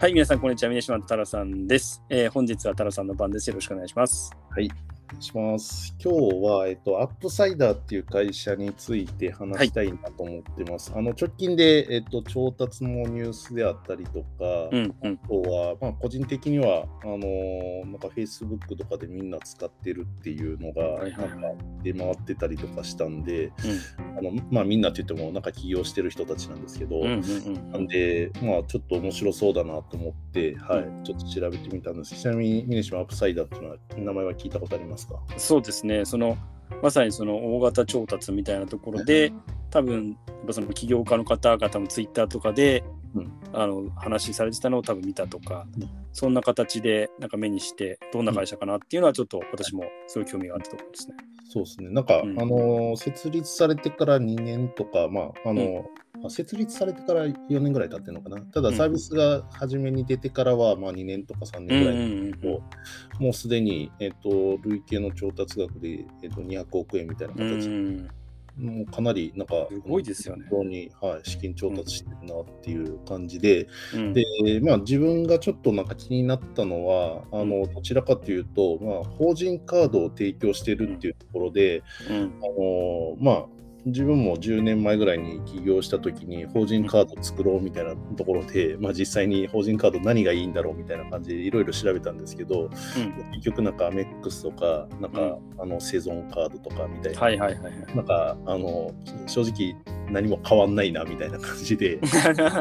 [0.00, 0.68] はい、皆さん、こんにちは。
[0.68, 3.50] 峰島太郎さんです、えー本日は太郎さんの番です。
[3.50, 4.30] よろしくお願いします。
[4.48, 4.87] はい、お願い
[5.20, 5.94] します。
[6.02, 10.92] 今日は、えっと、アップサイダーっていう会社について話したいなと思ってます。
[10.94, 14.24] あの直近で、えっと、調達のニュースであったりとか、
[14.72, 15.20] うんうん。
[15.24, 23.52] あとは、まあ、個人的には、あのーなんか Facebook とかでみんな使ってるっていうのが、はいはいはいなんか出回ってたりとかしたんで、う
[24.18, 27.14] あのまあ、みんなって言っても、なんか起業してる人たちなんですけど、んうんう
[27.50, 32.14] んなんで、まあ、ちょっと面白そうだなと思って、はい、ちょっと調べてみたんです。
[32.16, 34.97] ちなみに、峰島アップサイダーっていうのは、名前は聞いたことあります？
[35.06, 35.40] かうん。
[35.40, 36.04] そうですね。
[36.04, 36.36] その
[36.82, 39.32] まさにその大型調達みたいなところで、
[39.70, 40.16] 多分
[40.50, 42.84] その起業家の方々もツイッターとかで、
[43.14, 51.14] うんあの話されてたのを多分見たとか、うんそんな形でなんか目にしてどんな会社かなっていうのはちょっと私もすごい興味があったところですね。
[51.48, 51.90] そうですね。
[51.90, 55.82] なんか、うんあのー設立されてから2年とか、まあ、あのー
[56.20, 58.40] まあ設立されてから4年ぐらい経ってるのかな。
[58.40, 58.76] ただ、うん。
[58.76, 62.62] サービスが初めに出てからは、まあ、2年とか3うん年ぐらいうんうんと、
[63.20, 68.08] もうすでに、えっと、累計の調達額で、えっと、200億円みたいな形、ん
[68.58, 70.44] もうかなり、なんか、すごいですよね。
[70.50, 74.12] 本当に、はい、資金調達してるなっていう感じで、うん。
[74.12, 74.24] で、
[74.62, 82.16] まあ、自分がちょっとなんか気になったのは、あのどちらかというと、まあ、法人カードを提供してるっていうところで、うん。
[82.16, 82.20] あ
[82.60, 83.46] のまあ、
[83.88, 92.70] 自分も10年前ぐらいに起業した時に法人カード作ろうみたいなところで、まあ、実際に法人カード何がいいんだろうみたいな感じでいろいろ調べたんですけど、うん。
[93.32, 97.96] 結局なんかアメックスとか、なんか、あのセゾンカードとかみたいな、はいはいはいはい。
[97.96, 98.92] なんかあの
[99.26, 99.74] 正直
[100.10, 101.98] 何も変わんないなみたいな感じで、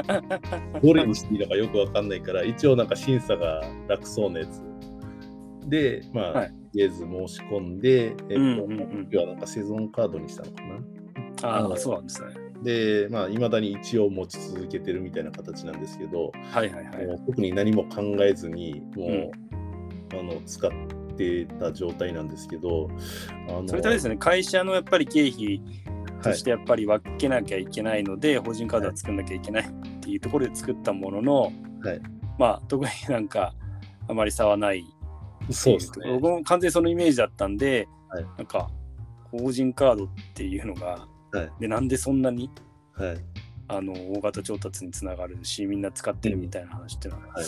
[0.84, 4.62] どれにしていいのかよくわかんないから、一応なんか審査が楽そうなやつ。
[5.68, 6.48] で、まあ、はい。
[6.48, 9.00] とりあえず申し込んで、えっと、うんうんうん。
[9.02, 10.80] 今日はなんかセゾンカードにしたのかな？
[11.44, 12.30] ああ、そうなんですね。
[12.64, 17.06] で、まあ、いまだに一応持ち続けてるみたいな形なんですけど、はいはいはい。
[17.06, 19.32] もう特に何も考えずに、もう、
[20.18, 20.72] あの使っ
[21.16, 22.90] てた状態なんですけど、
[23.50, 25.62] あのそれとですね、会社のやっぱり経費
[26.22, 26.38] とはい。
[26.38, 29.72] してやっぱり分けなきゃいけないので、法人カードは作んなきゃいけないっ
[30.02, 31.52] ていうところで作ったものの、はい。
[32.40, 33.54] まあ特になんか
[34.08, 34.84] あまり差はない
[35.52, 36.12] そうですね。
[36.20, 38.26] 僕も完全にそのイメージだったんで、はい。
[38.38, 38.70] なんか
[39.32, 42.50] 法人カードっていうのが、はいでなんでそんなに
[42.94, 43.18] はい。
[43.70, 47.46] あの大型調達につながるしみんな使ってるみたいな話っていうのは、はい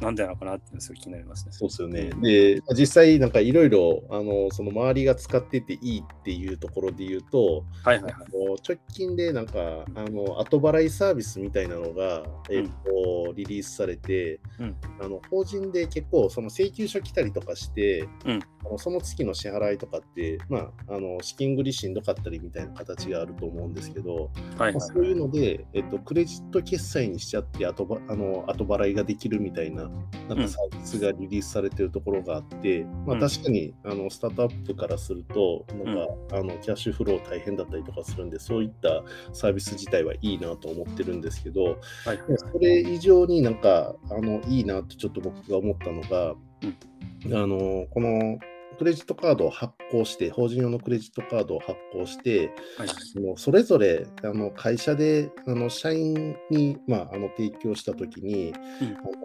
[0.00, 1.52] なんでなのかなってすごい気になりますね。
[1.52, 2.10] そうですよね。
[2.22, 8.12] で、まあ実際なんかいろいろ、あの、その周りが使ってていいっていうところで言うと、はいはいはい。
[8.12, 24.24] あの直近でなんか、あの、後払いサービスみたいなのが、えっと、リリースされて、うんあの、法人で結構、その請求書来たりとかして、うんあのその月の支払いとかって、まあ、あの、資金繰りしんどかったりみたいな形があると思うんですけど、はい
[24.58, 29.84] はいまあ、そういうので、えっと、クレジット決済にしちゃって後ばあの後払いができるみたいな
[30.28, 30.42] なんうん。
[30.42, 33.24] かサービスがリリースされてるところがあって、まうん。
[33.24, 35.94] あ、確かにあのスタートアップからするとなん
[36.30, 39.02] か、あのキャッシュフロー大変だったりとかするんでそういった
[39.32, 41.76] サービス自体はいいなと思ってるんですけど、はい
[42.06, 48.38] はいそれ以上になんかあのいいなってちょっと僕が思ったのが、あのこの
[48.78, 52.88] クレジットカードを発行して、法人用のクレジットカードを発行して、はい。
[53.36, 58.58] それぞれあの会社であの社員に、まあ、あの提供したときに、あ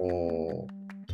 [0.02, 0.68] の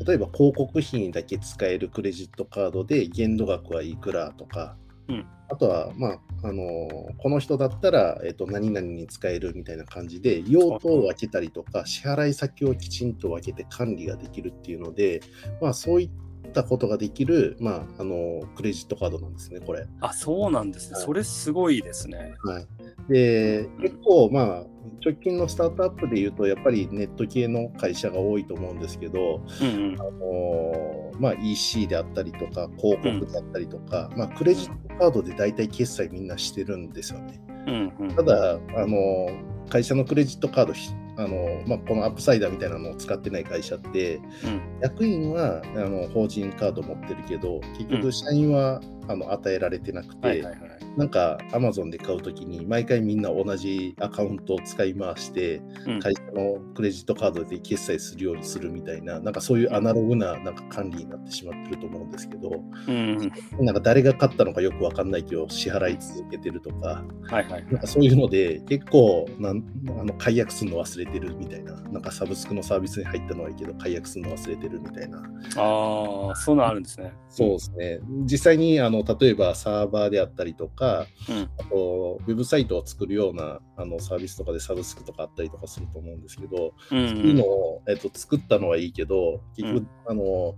[0.06, 4.78] 例えば広告費にだけ使えるクレジットカードで限度額はいくらとか、
[5.10, 6.88] うんあとは、まああの
[7.18, 15.22] この人だったら、えっと何々に使えるみたいな感じで用途を分けたりとか支払い先をきちんと分けて管理ができるっていうので、
[15.60, 19.86] まあ、そういったことができる、まあ、あのクレジットカードなんですね、これ。
[20.00, 20.96] あそうなんですね。
[20.96, 22.36] はいそれすごいですね。
[22.46, 22.68] はい、
[23.12, 24.64] で結構まあ
[25.04, 37.40] 直近のスタートアップでいうとやっぱりネット系の会社が多いと思うんですけど、うんうんあのまあ、EC であったりとか広告であったりとか、まあ、クレジットカードで大体決済みんなしてるんですよね。
[37.68, 39.30] うんうんただあの
[39.70, 50.69] 会社のクレジットカードひあの、まあ、このアップサイダーみたいなのを使ってない会社ってうん役員はあの法人カード持ってるけど結局社員は、あの与えられてなくて、はいはいはい。
[50.98, 56.00] なんか Amazon で買うときに毎回みんな同じアカウントを使い回してうん。
[56.00, 62.50] 会社のクレジットカードで決済するようにするみたいななんかそういうアナログななんか管理になってしまってると思うんですけど
[62.88, 63.32] うん。
[63.58, 69.64] うんなんか誰が買ったのかよくわかんないけど支払い続けてるとかはいはいなんかそういうので結構なん
[70.00, 75.18] あの解約するの忘れてるみたいななんかサブスクのサービスに入ったのはいいけど解約するの忘れてるみたいな。
[75.20, 77.14] ああ、そういうのあるんですね。
[77.30, 78.00] そうですね。
[78.26, 81.50] 実際にあの例えばサーバーであったりとか、か、うん。
[81.58, 89.88] あと、ウェブサイトを作るようなあのサービスとかでサブスクとかあったりとかすると思うんですけど、うんそういうのを、えっと、作ったのはいいけど、結局、うん。
[90.08, 90.56] あの、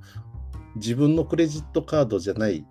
[0.76, 2.66] 自分のクレジットカードじゃない、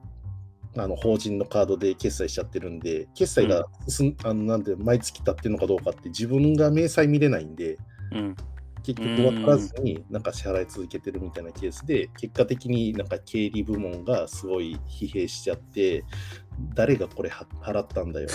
[0.77, 7.77] あの法人のカードで決済しちゃってるんで、決済が進ん、あのなんで毎月経ってるのかどうかって自分が明細見れないんで、
[8.13, 8.37] うん。
[8.83, 16.05] 結局分からずになんか支払い続けてるみたいなケースで、結果的になんか経理部門がすごい疲弊しちゃって、
[16.75, 18.29] 誰がこれは払ったんだよ。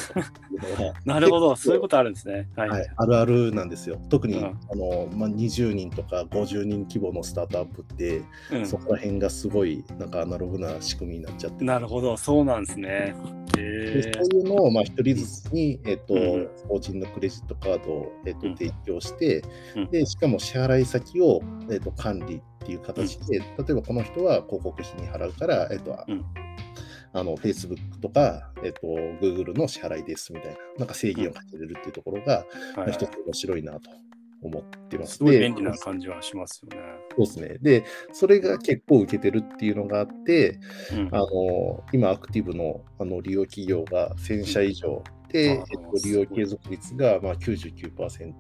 [1.06, 2.50] なるほど、そういうことあるんですね。
[2.56, 2.70] はい。
[2.70, 4.00] はい、あるあるなんですよ。
[4.10, 4.46] 特に、うん。
[4.46, 8.66] あのまあ、20人とか50人規模のスタートアップって、うん。
[8.66, 11.64] そこら辺がすごいなんかアナログな仕組みになっちゃって。
[11.64, 13.16] なるほど、そうなんですね。
[13.58, 18.58] えそういうのをまあ一人ずつに、えっとうん法人のクレジットカードを、えっとうん。
[18.58, 19.44] 提供して、
[19.76, 19.90] うん。
[19.90, 26.26] でしかも支払い先を、えっと管理っていう形で、例えばこの人は広告費に払うから、えっとうん
[27.16, 28.82] あの Facebook とか、えっと
[29.22, 32.46] Google の支払いですみたいな、なんか制限をかけれるっていうところが、
[32.76, 33.90] まあはい一つ面白いなと
[34.42, 35.18] 思ってます。
[35.18, 36.84] すごいで便利な感じはしますよね。
[37.18, 37.58] そうですね。
[37.62, 40.60] で、それが結構受けてるっていうのがあって、
[40.92, 48.34] うんあの今、アクティブのあの利用企業が1000社以上で、うんえっと、利用継続率がまあ99%。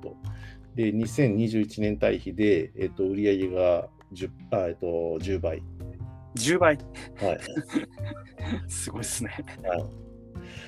[0.75, 4.87] で、2021年対比で、えっと、売上が 10, あ、えっと、
[5.19, 5.63] 10倍。
[6.35, 6.77] 10倍。
[6.77, 7.39] はい。
[8.67, 9.31] すごいですね。
[9.63, 9.85] はい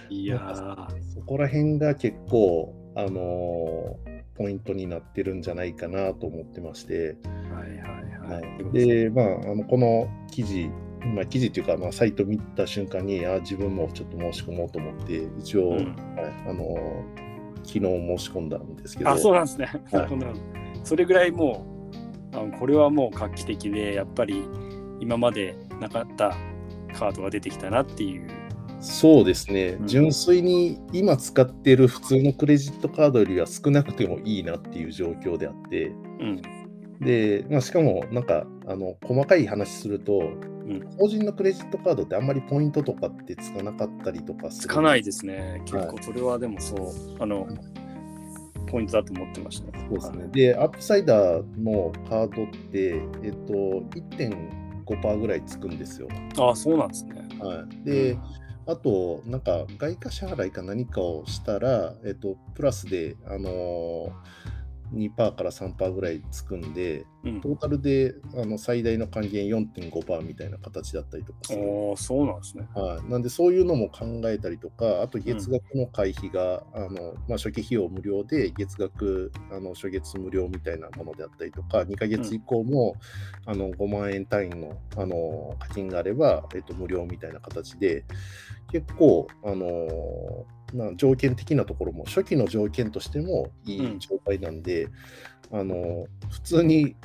[0.09, 7.17] いやーそこら辺が結構、あのーポイントになってるんじゃないかなと思ってまして、
[7.51, 8.41] はいはいはい。
[8.41, 10.69] はい、で、まあ、あのこの記事、
[11.15, 15.85] まあ、記事っていうか、まあ、サイト見た瞬間に、あ自分もちょっと申し込もうと思って、一応、うんはい、
[16.47, 17.03] あの
[17.63, 19.65] 昨日申し込んだんですけど、あ、そうなんですね。
[19.91, 20.07] はい
[20.83, 21.65] それぐらいも
[22.31, 24.43] う、あのこれはもう画期的で、やっぱり
[24.99, 26.35] 今までなかった
[26.93, 28.27] カードが出てきたなっていう。
[28.79, 35.87] そうですね、うん純粋に今使ってる普通のクレジットカードよりは少なくてもいいなっていう状況であって、
[36.19, 36.41] うん。
[37.01, 45.61] で、まあ、しかも、なんか、あの細かい話すると、ん法人のクレジットカードってあんまりポイントとかってつかなかったりとかつかないですね。
[45.65, 47.47] 結構それはでもそう、あの、
[48.67, 49.79] ポイントだと思ってました。
[49.79, 50.27] そうですね。
[50.31, 53.53] で、アップサイダーのカードって、えっと、
[53.95, 56.07] 1.5%ぐらいつくんですよ。
[56.39, 57.15] あ、そうなんですね。
[57.39, 58.17] はい、で、
[58.65, 64.11] あと、なんか、外貨支払いか何かをしたら、えっと、プラスで、あのー
[64.93, 67.49] 2%から3%ぐらいつくんで、うんト。
[67.49, 71.59] ータルであの最大の還元4.5%みたいな形だったりとかする。
[71.97, 72.67] そうなんですね。
[72.73, 82.95] はい、なんでそういうのも考えたりとか、あと月額の会費が、あのまあ、初期費用無料で月額あの初月無料みたいなものであったりとか、2ヶ月以降も、
[83.45, 88.05] あの5万円単位のあの課金があれば、えっと、無料みたいな形で、
[88.71, 94.87] 結構、あのな条件的なところも、初期の条件としてもいい状態なんで、
[95.51, 96.95] あの普通に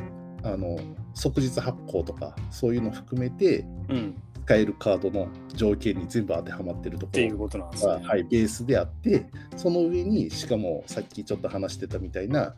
[0.42, 0.78] あの
[1.14, 4.22] 即日発行とか、そういうの含めて、うん。
[4.44, 8.06] 使えるカードの条件に全部当てはまってるところっていうことなんですが、ね。
[8.06, 9.26] はい、ベースであって、
[9.56, 12.54] その上に、しかもさっきちょっと話してたみたいな、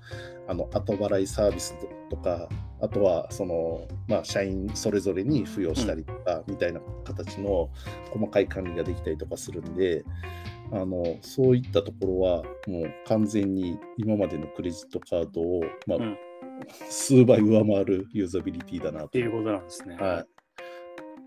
[0.49, 1.75] あの後払いサービス
[2.11, 2.49] とか、
[2.81, 7.69] あとはその、まあ、社員それぞれに付与したりとか、みたいな形の
[8.11, 10.05] 細かい管理ができたりとかするんで、
[10.73, 16.19] あのそういったところは、もう完全に今までのクレジットカードを、まあうん。
[16.89, 19.07] 数倍上回るユーザビリティだなと。
[19.07, 19.97] っていうことなんですね。
[19.97, 20.25] は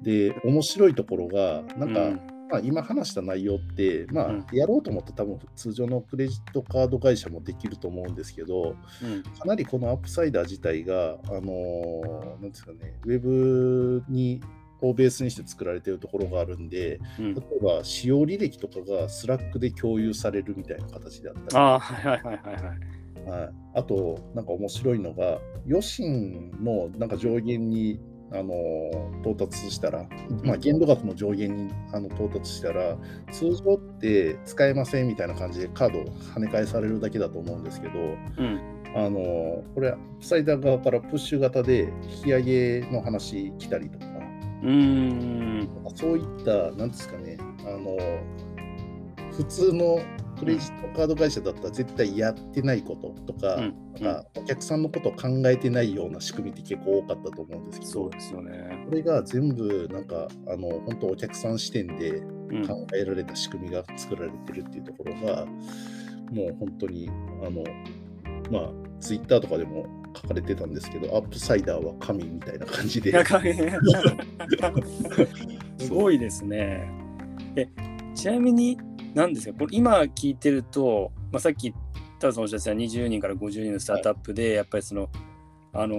[0.02, 0.04] い。
[0.04, 2.22] で、面白いところが、なんか、うん。
[2.50, 4.46] まあ、今話した内容って、まあ、うん。
[4.54, 9.24] やろうと思って多分通常のクレジットカード会社もできると思うんですけど、うん。
[9.24, 14.40] かなりこの UPSIDER 自体が、あのーなんですかね、ウェブに
[14.82, 22.98] をベースにして作られているところがあるんで、うん例えば使用履歴とかが Slack で共有されるみたいな形であったり、ああ、はいはいはいはいはい。
[23.28, 28.00] はい、あと、なんか面白いのが、与信のなんか上限に
[28.32, 28.54] あの
[29.22, 30.06] 到達したら、
[30.44, 32.98] まあ、限度額の上限にあの到達したら、
[33.32, 38.60] 通常って使えませんみたいな感じでカード跳ね返されるだけだと思うんですけど、うん。
[38.96, 44.06] あのこれ、サイダー側からプッシュ型で引き上げの話来たりとか、
[44.64, 45.70] うーん。
[45.96, 47.98] そういった、なんですかね、あの
[49.34, 50.00] 普通の
[50.38, 58.86] クレジットカード会社だったら絶対やってないこととか、うんなんかお客さんのことを考えてないような仕組みって結構多かったと思うんですけど、そうですよね。
[58.88, 62.12] これが全部なんかあの本当お客さん視点で
[62.50, 62.68] うん。
[62.68, 65.46] 考えられた仕組みが作られてるっていうところが、
[66.32, 67.10] もう本当に
[67.44, 67.64] あの
[68.50, 68.72] まあ
[69.02, 69.86] ツイッターとかでも
[70.22, 73.12] 書かれてたんですけど、 UPSIDER は神みたいな感じで。
[75.80, 76.90] すごいですね。
[77.56, 77.68] え
[78.16, 78.78] ちなみに
[79.14, 79.60] なんですか？
[79.60, 81.74] これ今聞いてると、まあ、さっき
[82.20, 85.10] 田さんおっしゃってた20人から50人のスタートアップで、やっぱりその
[85.74, 85.96] あの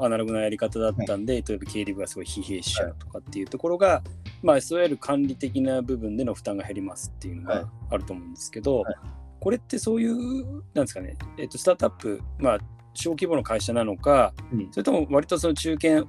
[0.00, 4.02] ーアナログなやり方だったんで、例えば経理部がすごい疲弊しちゃうとかっていうところが、
[4.42, 7.60] まあ、いわゆる管理的な部分での負担が減りますっていうのはい。
[7.62, 8.94] があると思うんですけど、はい。
[9.40, 12.58] これってそういう、なんですかね、えっと、スタートアップ、まあ、
[12.94, 16.04] 小規模の会社なのか、うんそれとも割とその中堅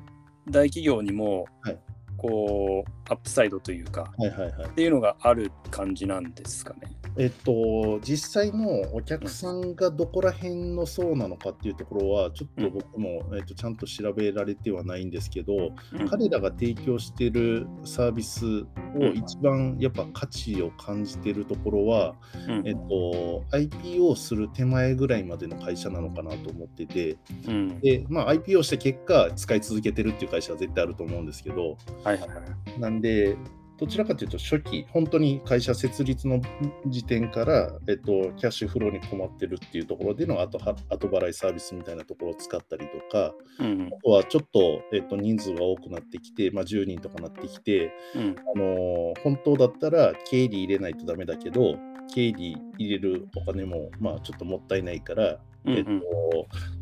[0.50, 1.78] 大企業にも、はい
[2.24, 4.70] こう、アップサイドというか、はいはいはいっ。
[4.70, 6.80] ていうのがある感じなんですかね。
[7.18, 16.08] えっと、実際のお客さんがどこら辺の層なのかっていうところは、ちょっと僕も、えっと、ちゃんと調べられてはないんですけど、うん。
[16.08, 22.16] 彼らが提供しているサービスを一番やっぱ価値を感じているところは、
[22.48, 22.68] うん。
[22.68, 27.18] えっと、IPO する手前ぐらいまでの会社なのかなと思ってて、
[27.48, 27.80] うん。
[27.80, 32.42] で、まあ、IPO した結果、使い続けてるっていう会社は絶対あると思うんですけど、はいはいは
[32.76, 32.80] い。
[32.80, 33.38] なんで、
[33.78, 36.42] どちらかというと初期、本当に会社設立の
[36.88, 48.36] 時点から、えっと、キャッシュフローに困ってるっていうところでの後は後払いサービスみたいなところを使ったりとか、うんあとはちょっと、えっと、人数が多くなってきて、まあ、10人とかなってきて、うん。
[48.56, 51.78] あのー本当だったら経理入れないとダメだけど、
[52.14, 55.92] 経理入れるお金も、まあ、ちょっともったいないから、うんえっと、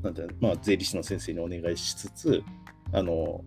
[0.03, 2.43] なんてまあ、税理士の先生にお願いしつつ、
[2.91, 3.43] あの、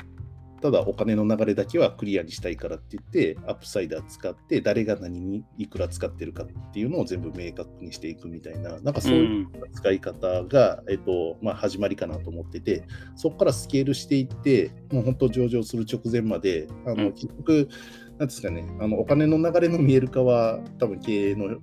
[0.64, 17.12] ただお金の流れだけはクリアにしたいからって言って、 UPSIDER 使って、誰が何にいくら使ってるかっていうのを全部明確にしていくみたいな、なんかそういう使い方が、えっと、まあ、始まりかなと思ってて、そこからスケールしていって、もう本当上場する直前まで、あの、うん。
[17.12, 17.68] 結局、
[18.16, 21.60] なんですかね、あのお金の流れの見える化は、多分経営のうん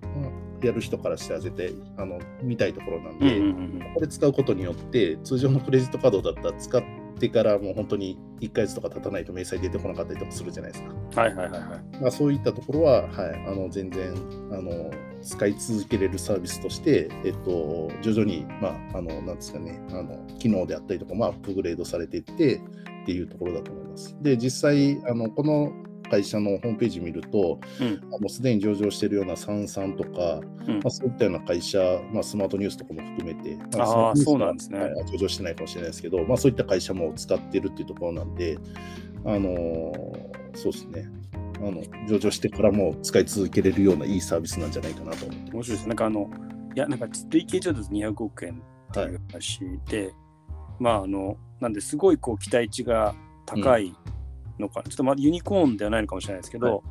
[0.62, 3.94] やる人からしたら絶対あの見たいところなんうんで、うんうん。
[3.96, 6.84] これ使うことによって、通常のクレジットカードだったら使っ
[7.22, 11.22] てからもう本当に1ヶ月とか経たないと明細出てこなかったりとかするじゃないですか。
[11.22, 12.02] はいはいはいはい。
[12.02, 14.14] まあ、そういったところは、はい、あの全然
[14.52, 22.56] あの使い続けれるサービスとして、えっと、徐々に、まあ、あのなんですかね、あの機能であったりとか、まあ、アップグレードされていって
[23.04, 24.18] っていうところだと思います。
[24.22, 25.72] で、実際、あのこの
[26.12, 28.10] 会社のホームページ見ると、うん。
[28.10, 30.76] もうすでに上場しているようなサンサンとか、うん。
[30.76, 31.80] まあ、そういったような会社、
[32.12, 34.80] まあ、スマートニュースとかも含めて、まあースマートニュースはそうなんですね。
[34.80, 38.58] はい上場してないかもしれないですけど、まあ、そういった会社も使ってるっていうところなんで、
[39.26, 41.10] あのーそうですね。
[41.58, 45.88] あの、上場してからも使い続けれるようないいサービスなんじゃないかなと思って面白いです。
[45.88, 46.30] なんかあの、
[46.76, 50.14] いや、なんか累計上だと200億円ってはいいう話で、
[50.80, 53.16] まああの、なんですごいこう期待値が
[53.46, 53.94] 高い
[54.62, 56.82] のか、ちょっとまだユニコーンではないのかもしれないですけど、はい。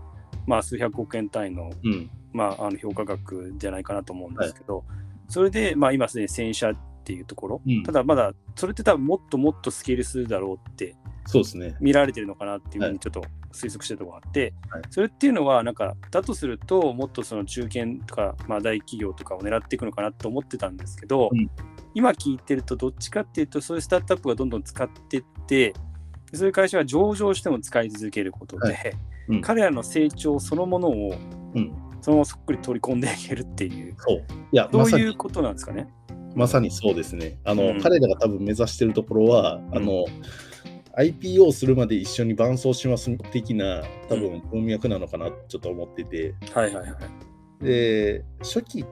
[0.47, 4.85] まあ数百億円単位の,、うん、まあ、あの評価額じゃないかなと思うんですけど、
[5.29, 6.75] それで、まあ今すでに1000社っ
[7.05, 7.83] ていうところ、うん。
[7.83, 10.97] ただまだそれって多分もっともっとスケールするだろうって
[11.27, 11.77] そうですね。
[11.81, 12.93] 見られてるのかなっていうふうはい。
[12.95, 13.21] にちょっと
[13.53, 14.83] 推測してるところがあって、はい。
[14.91, 21.50] それっていうのはなんかだとするともっとその中堅とか、まあ、大企業とかを狙っていくのかなと思ってたんですけど、うん。
[21.95, 25.75] 今聞いてるとどっちかっていうとそういうスタートアップがどんどん使っていって
[26.33, 28.93] そういう会社が上場しても使い続けることで、は
[29.29, 29.41] うん。
[29.41, 31.15] 彼らの成長そのものを
[31.55, 33.95] うん、そのままそっくり取り込んでいけるっていう。
[33.99, 34.19] そう。
[34.53, 35.89] いや、どういうことなんですかね？
[36.35, 37.39] まさにそうですね。
[37.45, 37.81] あの、うん。
[37.81, 39.77] 彼らが多分目指してるところは、ん。
[39.77, 40.05] あの、
[40.97, 46.99] IPO するまで一緒に伴走します的な多分文脈なのかなちょっと思ってて、はいはいは
[47.61, 47.65] い。
[47.65, 48.85] で初期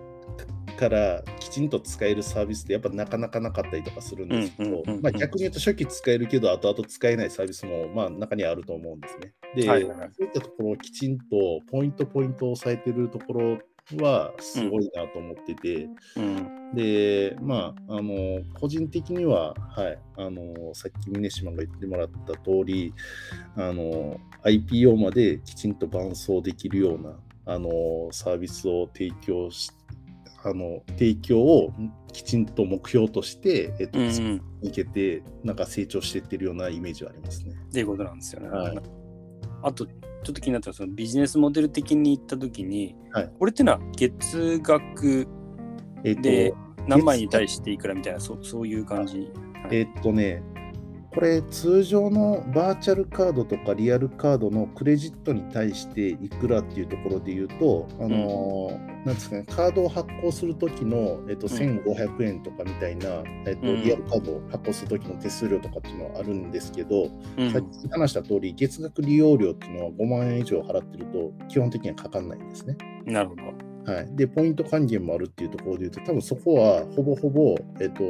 [0.78, 9.32] からきちんと使えるサービスってやっぱなかなかなかったりとかするんですけどまあ逆に言うと初期使えるけど後々使えないサービスもまあ中にはあると思うんですね。
[9.56, 10.10] で、はいはいはい。
[10.16, 11.26] そういったところをきちんと
[11.70, 13.58] ポイントポイントを押さえてるところ
[14.00, 16.74] はすごいなと思ってて、うん。
[16.74, 22.94] でまああの個人的にははいあのさっき峰島が言ってもらった通り
[23.56, 27.16] あの IPO まできちんと伴走できるような
[27.46, 29.70] あのサービスを提供し
[30.48, 31.72] あの提供を
[32.12, 37.52] きちんと目標として、えっとうんうん続けてなんか成長していってるようなイメージはありますね。
[37.52, 38.48] っていうことなんですよね。
[38.48, 38.78] はい
[39.62, 45.28] あと、ちょっと気になったのはそのビジネスモデル的に言ったときに、はいこれってのは月額
[46.04, 46.54] えっとで
[46.86, 49.30] 何万に対していくらみたいな、そうそういう感じ。
[49.70, 50.42] えっとね、
[51.18, 72.76] これ通常のバーチャルカードとかリアルカードのクレジットに対していくらっていうところで言うと、あのーなんですかね、カードを発行するときの、えっと、うん1500円とかみたいな、えっと、うんリアルカードを発行するときの手数料とかっていうのはあるんですけど、うんさっき話した通り、月額利用料っていうのは5万円以上払ってると基本的にはかかんないんですね。
[73.06, 73.67] なるほど。
[73.84, 78.02] はい、で、ポイント還元もあるっていうところで言うと、多分そこはほぼほぼ、えっと、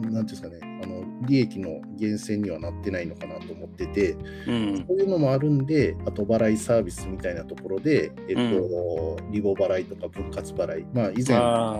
[0.00, 4.12] なんていうんですかね、あの利益の源泉にはなってないのかなと思ってて、
[4.46, 4.84] うん。
[4.86, 11.76] そういうのもあるんで、後払いサービスみたいなところで、えっと、リボ払いとか分割払い、まあ、以前、あ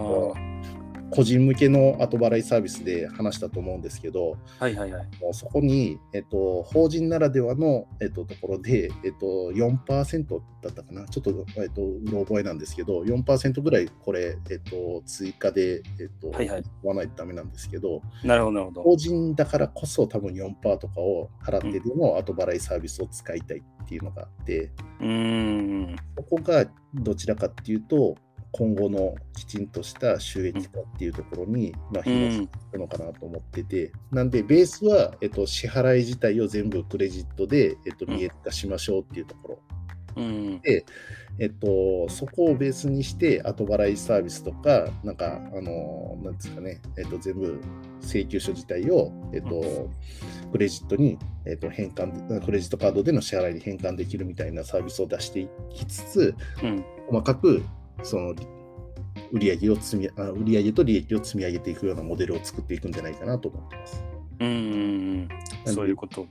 [1.11, 5.09] 個人向けの後払いサービスで話したと思うんですけど、あはいはいはい。
[5.21, 18.83] もうそこに、えっと、法人ならではの、えっと、ところで、えっと、4%だったかな、ちょっと、えっと、うろ覚えなんですけど、4%ぐらいこれ、えっと、追加で、えっと、はいはい言わないとダメなんですけど、なるほどなるほど。
[18.83, 25.97] 法人だからこそ多分4%とかを払ってでも後払いサービスを使いたいっていうのがあって、うーん。
[26.17, 28.17] そこがどちらかっていうと、
[28.53, 32.47] 今後のきちんとした収益化っていうところに、まあ、う紐づん。
[32.47, 39.59] くのかなと思ってて、なんで、ベースは、えっと、支払い自体を全部クレジットで、えっと、うん見え化しましょうっていうところ。
[40.17, 40.61] うん。
[41.39, 47.61] えっと、そこをベースにして、後払いサービスとか、なんか、あの、なんですかね、えっと、全部
[48.01, 49.91] 請求書自体を、えっと、
[50.51, 56.85] クレジットに、えっと、変換、クレジットカードでの支払いに変換できるみたいなサービスを出していきつつ、うん。
[57.09, 57.63] 細かく、
[58.03, 58.35] その、
[59.33, 64.05] 売上を積みあ売上と利益を積み上げていくようなモデルを作っていくんじゃないかなと思ってます。
[64.41, 65.29] うんうん
[65.67, 65.75] うん。
[65.75, 66.27] そういうこと。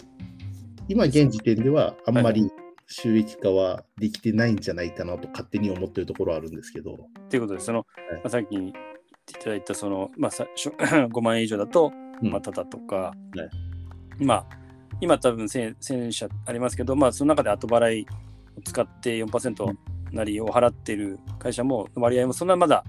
[0.88, 2.52] 今現時点ではあんまり
[2.88, 8.72] 収益化はできてないんじゃないかなと勝手に思ってるところはあるんですけど、っていうことで、その、まあ、さっき言っ
[9.26, 11.92] ていただいた、その、まあ、さしょ 5万円以上だと、
[12.22, 13.14] うんまあ、ただとか、は
[14.20, 14.48] いまあ、
[15.02, 18.08] 今多分1000 1000社ありますけど、まあ、その中で後払い
[18.58, 19.76] を使って4%
[20.16, 22.84] なりを払ってる会社も、割合もそんなまだ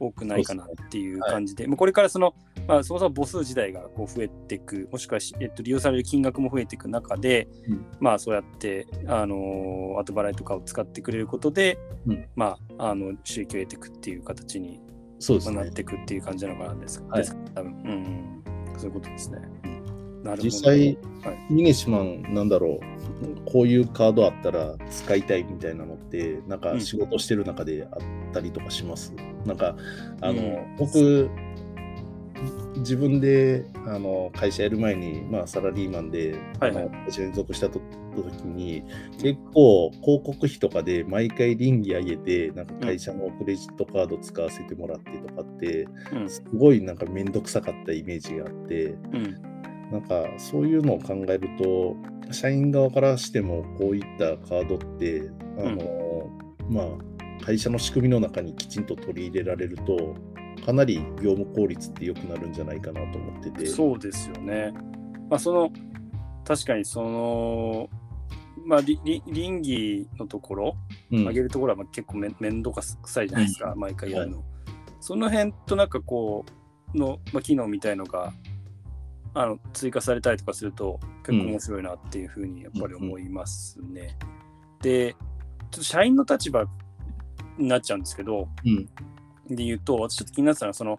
[0.00, 2.34] 多くないかなっていう感じで、もうこれからその、
[2.66, 7.86] まあ、そもそも母数自体がこう増えていく、もしくはし、えっと、利用される金額も増えていく中で、うん。
[8.00, 12.26] まあ、そうやって、あのー後払いとかを使ってくれることで、うん。
[12.36, 14.80] まあ、あの収益を得ていくっていう形に
[15.18, 15.56] そうですね。
[15.56, 15.70] なっ。
[15.70, 17.22] ていくっていう感じなのかなですか、はい。
[17.22, 19.38] ですか多分、うんうん、そういうことですね。
[20.42, 27.98] 実際はい、ミネシマン、なんだろう、こういうカードあったら使いたいみたいなのって、なんかうん仕事してる中であっ
[28.32, 29.14] たりとかします？
[29.44, 29.76] なんか、
[30.20, 30.76] あの、うん。
[30.76, 31.28] 僕、
[32.76, 36.90] 自分であの会社やる前に、まあ、サラリーマンで、はいはい。
[37.06, 37.80] 会社に属したと
[38.14, 38.82] 時に
[39.20, 46.28] 結構広告費とかで毎回倫理上げてなんか会社のクレジットカード使わせてもらってとかってうん。
[46.30, 49.36] すごいなんかめんどくさかったイメージがあってうん
[49.90, 51.96] なんかそういうのを考えると
[52.32, 56.30] 社員側からしてもこういったカードってあの、
[56.68, 60.14] まあ会社の仕組みの中にきちんと取り入れられると
[60.64, 63.66] かなり業務効率って良くなるんじゃないかなと思ってて。
[63.66, 64.72] そうですよね。
[65.30, 65.70] まあ、その、
[66.44, 67.88] 確かにその、
[68.66, 70.76] まあ、りり倫理のところ、
[71.10, 74.44] うん上げるところはまあ結構め面倒くさいじゃないですか、毎回やるの。
[75.00, 76.44] その辺となんかこ
[76.94, 78.32] う、の、まあ、機能みたいのが、
[79.34, 84.16] あの追加されたりとかすると結構面白いなっていうふうにやっぱり思いますね。
[84.82, 86.64] で、ちょっと社員の立場
[87.58, 88.88] になっちゃうんですけど、うん
[89.50, 90.98] で言うと、私ちょっと気になってたのは、その、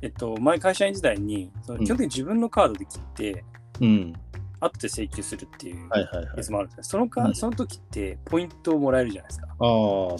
[0.00, 3.44] えっと、前会社員時代に、そのうん基本的に自分のカードで切って、
[3.80, 4.12] うん。
[4.60, 6.42] 後で請求するっていうはいはいはいや。
[6.42, 6.82] つもあるんですね。
[6.84, 9.48] そのか、うんその時ってポイントをもらえるじゃないですか。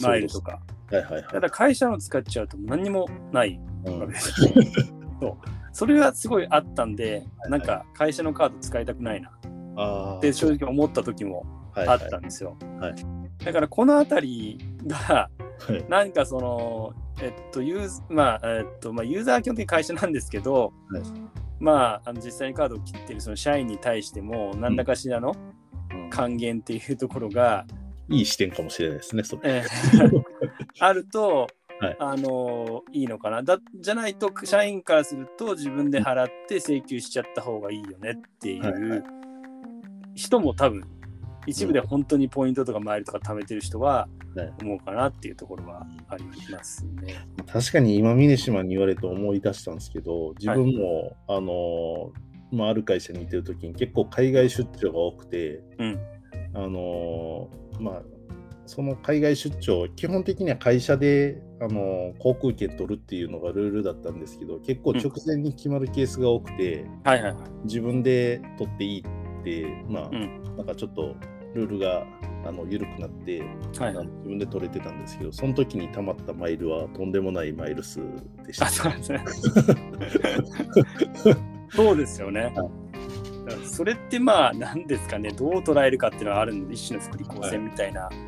[0.03, 0.41] マイルと。
[0.43, 0.61] か。
[0.91, 1.41] はいはいはいた。
[1.41, 4.49] だ会社の使っちゃうと何にもないうんわけですよ。
[5.21, 5.37] そう
[5.79, 9.31] それがすごいあったんで、なんか会社のカード使いたくないな。
[10.19, 11.99] って正直思った時もあはいはい。
[11.99, 12.57] ったんですよ。
[12.81, 12.95] はい。
[13.45, 15.31] だからこのあたりが、は
[15.73, 15.89] い。
[15.89, 21.03] なんかその、えっと、ユーズ、まあ、えっと、まあ、ユーザーは基本的に会社なんですけど、はい。
[21.61, 25.37] まあ、あの実際にカードを切ってるその社員に対しても、何らかしらの
[25.93, 26.11] うん。
[26.11, 27.65] 還元っていうところが、
[28.09, 29.43] いい視点かもしれないですね、それ。
[29.45, 30.23] えー
[30.81, 31.47] あると、
[31.81, 31.97] はい。
[32.01, 33.43] あのいいのかな？
[33.43, 39.05] だじゃないと社員からすると自分で払って請求しちゃった方がいいよねっていはいはう
[40.15, 40.85] 人も多分
[41.47, 44.53] 一部で本当にポイントとかマイルとか貯めてる人ははい。
[44.63, 47.27] 思うかなっていうところはありますね。
[47.51, 52.13] 確かに今、峰島に言われて思い出したんですけど、自分も、あの、
[52.53, 55.99] まあ、ある会社にいてるときに結構海外出張が多くて、うん。
[56.55, 57.49] あの
[57.81, 58.03] まあ、
[58.69, 67.43] その海外出張、基本的には会社で、あの航空券取るっていうのがルールだったんですけど、結構直前に決まるケースが多くて、はいはいはい。
[67.65, 71.17] 自分で取っていいって、まあ、うんなんかちょっと
[71.55, 72.05] ルールが
[72.47, 73.41] あの緩くなって、
[73.79, 74.07] はいはい。
[74.07, 78.01] 自分で取れてたんですけど、その時に溜まったマイルはとんでもないマイル数
[78.47, 78.67] でした。
[78.67, 79.25] あ、そうなんですね。
[81.73, 82.53] そうですよね。
[82.55, 82.63] だ
[83.57, 88.28] からそれってまあ何ですかねどう捉えるかっていうのはあるんで一種の福利厚生みたいなはい。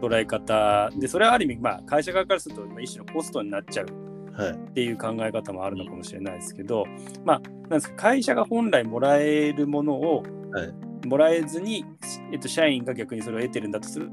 [0.00, 3.86] 捉え方で、それはある意味、まあ、会社側からするとまあ一種のコストになっちゃう
[4.32, 4.52] はい。
[4.52, 6.84] っていう考え方もあるのかもしれないですけど、
[7.24, 10.72] まあ、なんですか、会社が本来もらえるものをはい
[11.06, 11.84] もらえずに、
[12.32, 14.10] えっと、社員が逆にそれを得てるんだとする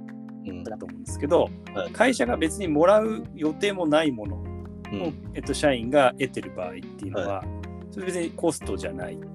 [0.48, 0.64] うん。
[0.64, 4.44] だと思うんですけど、はい会社が別にもらう予定もないものを、
[4.92, 5.32] うん。
[5.34, 7.44] えっと、社員が得てる場合っていうのは、
[7.90, 9.35] それ別にコストじゃないうん。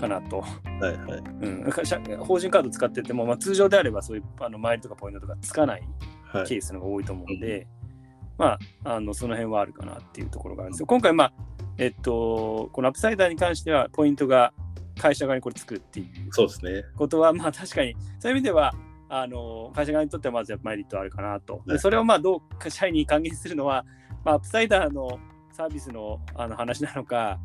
[0.00, 0.40] かなと。
[0.40, 0.48] は
[0.80, 1.22] いはい。
[1.42, 5.82] うん、会社法人カード使ってても、まあ、通常であればそういうあのマイルとかポイントとかつかない
[6.32, 6.46] はい。
[6.46, 7.66] ケースのが多いと思うんで、
[8.38, 10.86] まあ、あのその辺はあるかなっていうところがあるんですよ。
[10.86, 11.32] 今回、まあ、
[11.78, 14.52] えっと、この UPSIDER に関しては、ポイントが
[14.98, 16.84] 会社側にこれつくっていうそうですね。
[16.96, 18.74] ことは、まあ確かに、そういう意味では、
[19.12, 21.54] あの会社側にとってはまずやっぱメリットあるかなと。
[21.54, 23.84] はいでそれをまあどうか社員に還元するのは、
[24.24, 25.18] まあ、 UPSIDER の
[25.52, 27.38] サービスのあの話なのか、まあ、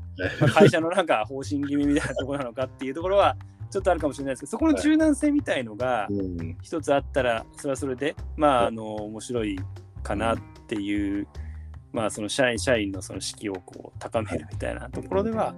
[0.54, 3.36] 会社のなんか方針決めみたいなところなのかっていうところは、
[3.69, 6.58] ちょっとあるかもしれないですけど、そこの柔軟性みたいのがうん。
[6.62, 9.60] 一つあったら、それはそれで、まあ、はいあの、面白い
[10.04, 11.28] かなっていう、
[11.91, 15.56] まあ、その社員、社員のその士気をこう高めるみたいなところでは、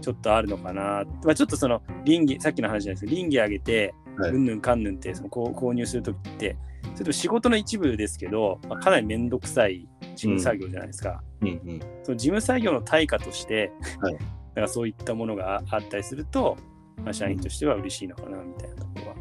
[0.00, 1.04] ちょっとあるのかな。
[1.24, 6.56] まあ、ちょっとその、倫理、さっきの話じゃないですけど、倫理上げて、はいうんぬんかんぬんって、その購入するときって、
[6.96, 11.22] ちょっと仕事の一部ですけど、まあ、かなりめんどくさい事務作業じゃないですか。
[11.40, 11.80] うんうん。
[12.02, 14.16] その事務作業の対価として、はい
[14.52, 16.58] だからそういったものがあったりすると、
[17.02, 19.14] まあ、社員としては嬉しいのかなみたいなところは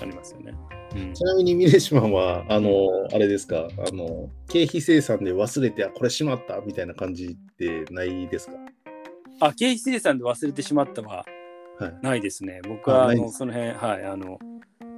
[0.00, 0.54] ありますよね。
[0.96, 8.54] うんちなみにミレシマンは、あの、あれですか、あの、経費生産で忘れて、あ、これしまったみたいな感じってないですか？
[9.40, 11.26] あ、経費生産で忘れてしまったは
[11.78, 11.98] はい。
[12.02, 12.60] ないですね。
[12.66, 14.38] 僕はあのその辺、はい、あの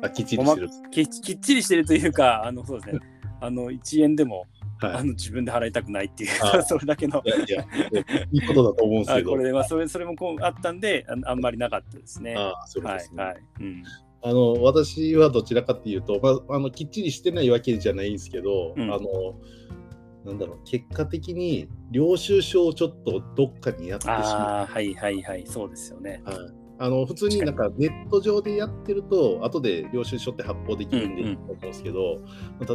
[0.02, 0.68] あ、きっちりしてる。
[0.92, 3.00] ききっちりしてるというか、あのそうですね、
[3.40, 4.46] あの1円でも、
[4.86, 7.28] はいあの自分で払いたくないっていうあ、 それだけのい。
[7.28, 7.64] やいや、
[8.32, 9.30] いいことだと思うんですけど。
[9.30, 12.34] あこれで、まあ、それそれもこうあったんであ、あんまりなかったですね。
[12.36, 13.22] あそうはいですね。
[13.22, 13.36] はい。
[13.60, 13.82] うん
[14.22, 19.40] あの私はどちらかっていうと、まあ、あのきっちりしてないわけじゃないんですけど、うんあの
[20.24, 26.22] なんだろう結果的に領収書をちょっとどっかにやってしまああ、はいはいはい、そうですよね。
[26.26, 26.38] う、はい、
[26.80, 31.32] あの普通になんかネット上でやってると後で領収書って発行できるんでうんうん。
[31.32, 32.22] いいと思うんですけど、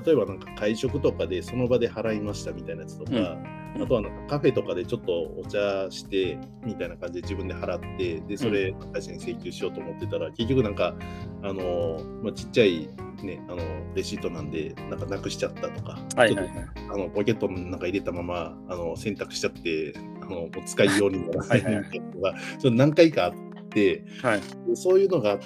[0.05, 3.81] 例えばなんか会食とかでその場で払いましたみたいなやつとか、うん。
[3.83, 10.95] あとはなんかカフェとかでちょっとお茶してみたいな感じで自分で払ってでそれ会社に請求しようと思ってたら結局なんか
[11.43, 12.87] あの、まあ、ちっちゃい
[13.23, 13.57] ねあの
[13.95, 16.53] レシートなんでなんかなくしちゃったとか、はいはいはい。
[16.87, 23.33] とあのポケットの中入れたままあの選択しちゃってあのもう使いようにならないみたいなのがちょっと何回かあっ
[23.75, 25.39] てはいでそういうのがあっ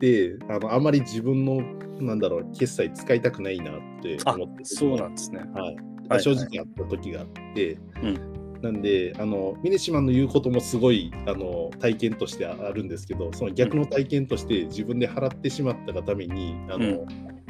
[0.00, 1.62] てあのあまり自分の
[2.00, 5.40] なんだろう決済使いたくないなってあ思ってそうなんですね。
[5.54, 5.76] はい
[6.08, 17.06] はい正直あった時があって、うんなんであのミネシマさんの言うこともすごいあの体験としてあるんですけどその逆の体験として自分で払ってしまったがためにあの、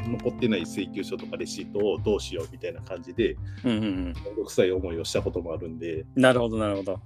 [0.09, 4.45] 残ってない請求書とかレシートをどうしようみたいな感じでうんうんうん。
[4.45, 7.01] くさい思いをしたこともあるんでなるほどなるほど。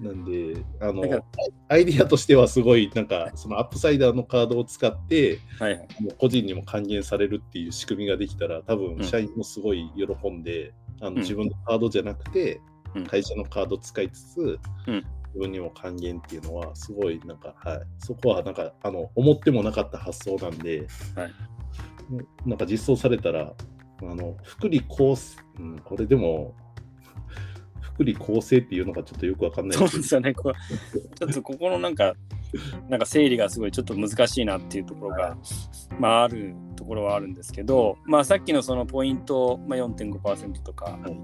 [0.00, 1.02] なんであの
[1.68, 5.88] アイディアとしてはすごいなんかその UPSIDER のカードを使ってはいはい。
[6.00, 8.96] もう個人にも還元されるっていう仕組みができたら多うん。
[8.96, 11.14] 分社員もすごい喜んで、あん。
[11.14, 12.60] の自分のカードじゃなくて
[12.94, 13.06] うん。
[13.06, 14.94] 会社のカード使いつつ、うん。
[14.94, 21.32] 自分にも還元っていうのはすごいなんか、はい、そこはなんかあの思ってもなかった発想なんで、はい。
[22.46, 23.52] なんか実装されたら
[24.02, 26.54] あの福利厚生、うん、これでも
[27.96, 29.78] 福利厚生っていうのがちょっとよくわかんない。
[29.78, 30.34] そうですよね。
[30.34, 32.12] こうちょっとここのなんか、
[32.90, 35.36] なんか整理がすごいちょっと難しいなっていうところが、
[35.98, 41.14] まああるところはあるんですけど、まあさっきのそのポイント、まあ、4.5%とか、はい。
[41.14, 41.16] ま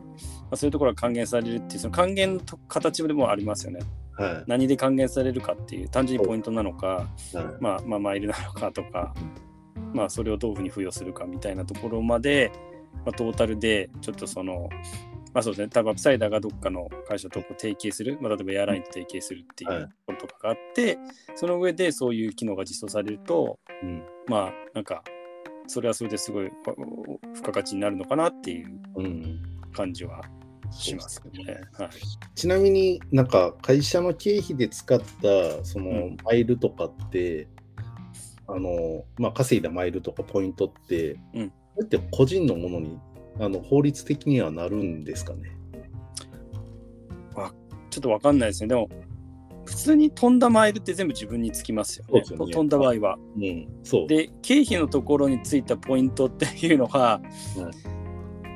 [0.53, 3.81] あ、そういうところが還元されるっていう、その還元の形でもありますよね。
[4.17, 4.45] はい。
[4.47, 7.07] 何で還元されるかっていう、単純にポイントなのか、はい。
[7.61, 9.15] まあまあマイルなのかとか、
[9.93, 12.51] まあそれをどういうふうに付与するかみたいなところまで、
[13.05, 14.69] まあ、トータルでちょっとその、
[15.35, 19.79] まあそうですね、多分 UPSIDER がどっかの会社とこう提携する、まあ、例えばエアラインと提携するっていはい。
[19.79, 20.99] うところとかがあって、
[21.35, 24.03] その上でそういう機能が実装されると、うん。
[24.27, 25.03] まあなんか、
[25.67, 26.51] それはそれですごいわ
[27.35, 29.41] 付加価値になるのかなっていううん
[29.73, 30.21] 感じは
[30.71, 31.61] しますよね。
[31.79, 31.89] はい、
[32.35, 36.17] ちなみになんか会社の経費で使ったそのうん。
[36.25, 37.49] マイルとかって、
[38.49, 41.51] あのまあ、稼いだマイルとかポイントって、うん。
[41.51, 42.99] これって個人のものに
[43.41, 45.57] あの法律的にはなるんですかね？
[47.91, 48.69] ちょっとわかんないですね。
[48.69, 48.89] でも、
[49.67, 52.21] 普通に飛んだマイルって全部自分につきますよね。
[52.21, 53.19] ね飛んだ場合は。
[53.37, 54.07] うん、そう。
[54.07, 57.21] で、経費のところについたポイントっていうのは、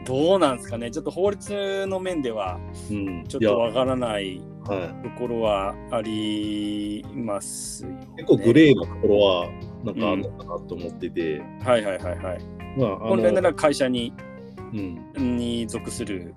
[0.07, 0.91] どうなんですかね？
[0.91, 2.59] ちょっと法律の面では、
[2.91, 8.09] うん、ちょっとわからないはい、ところはありますよ、ね。
[8.17, 9.49] 結構グレーなところは
[9.85, 12.45] なんかあるのかなと思ってて、はいはいはいはい。
[12.77, 14.36] まあ、あ本来なの、ら会社にうん、
[14.73, 16.35] に属する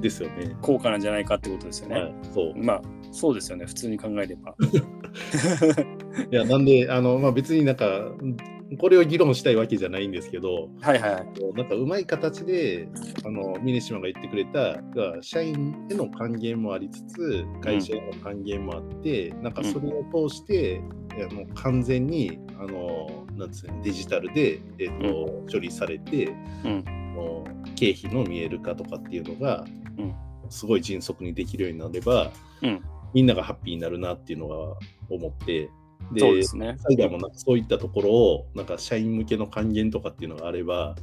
[0.00, 0.56] ですよね。
[0.62, 1.94] 効果なんじゃないかってことですよね。
[1.94, 2.52] はい、そう。
[2.56, 2.82] まあ
[3.14, 4.56] そうですよね普通に考えれば。
[6.30, 8.10] いや、なんで、あの、まあ、別になんか、
[8.78, 11.24] これを議論したいわけじゃないんですけど、はいはいはい。
[11.54, 12.88] なんかうまい形で、
[13.24, 20.80] あの、峰島が言ってくれた、が社員への還元もありつつ、会社への還元もあって、なんかそれを通して、
[21.12, 26.34] あの完全に、あの、なんですね、デジタルで、えっと、処理されて、
[26.64, 27.44] うんあの
[27.76, 29.64] 経費の見える化とかっていうのが、
[29.98, 30.14] うん
[30.50, 32.30] すごい迅速にできるようになれば、
[32.62, 32.82] うん
[33.14, 34.56] みんながハッピーになるなっていうのが
[35.08, 35.70] 思って、
[36.18, 36.76] そうですね。
[36.78, 40.96] サイダーもなんかそういったところを、なんか社員向けの還元とかっていうのがあれば、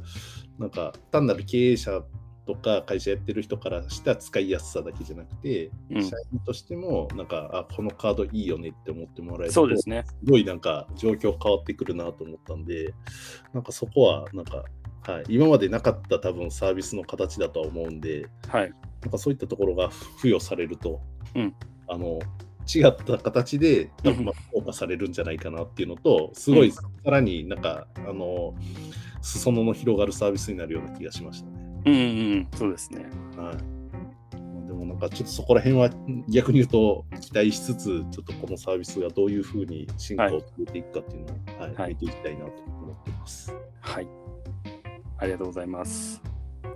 [0.58, 2.02] なんか単なる経営者
[2.46, 10.04] とか会社やってる人からした使いやすさだけじゃなくて、うん社員としても、なんか、あ、このカードいいよねって思ってもらえると、そうですね。
[10.06, 12.92] すごいなんか状況変わってくるなと思ったんで、
[13.54, 14.64] なんかそこは、なんか、
[15.02, 18.72] はい、今までなかった多分サービスの形だとは思うんで、はい。
[19.02, 21.00] なんかそういったところが付与されると、
[21.34, 21.54] うん
[21.88, 22.20] あの
[22.72, 28.54] 違った形で多分まあ評価されるんじゃないかなっていうのと、すごいうんさらになんか、あの
[29.20, 31.52] 裾野の広がるサービスになるような気がしましたね。
[31.86, 32.04] うんうんう
[32.36, 32.48] ん。
[32.54, 33.06] そうですね。
[33.36, 35.90] はい、でもなんかちょっとそこら辺は
[36.28, 43.52] 逆に言うと期待しつつ、ちょっとこのサービスがどういうふうに進化を遂げていくかっていうのを、はいはい見ていきたいなと思ってます。
[43.80, 44.21] はい。
[45.22, 46.20] ありがとうございます。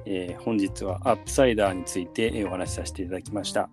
[0.04, 3.68] えー本日は UPSIDER についてお話しさせていただきました。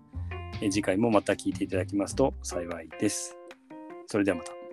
[0.60, 3.36] 次回もまた聞いていただきますと幸いです。
[4.06, 4.63] それではまた。